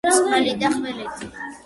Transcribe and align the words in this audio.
წყალი 0.13 0.55
და 0.63 0.71
ხმელეთი 0.77 1.31